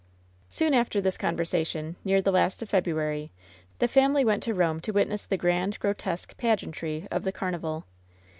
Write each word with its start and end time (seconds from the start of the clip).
Soon 0.49 0.73
after 0.73 0.99
this 0.99 1.15
conversation, 1.15 1.95
near 2.03 2.23
the 2.23 2.31
last 2.31 2.63
of 2.63 2.69
Febru 2.71 2.99
ary, 2.99 3.31
the 3.77 3.87
family 3.87 4.25
went 4.25 4.41
to 4.41 4.53
Rome 4.55 4.79
to 4.81 4.91
witness 4.91 5.27
the 5.27 5.37
grand 5.37 5.77
grotesque 5.77 6.35
pageantry 6.39 7.07
of 7.11 7.23
the 7.23 7.31
carnival. 7.31 7.85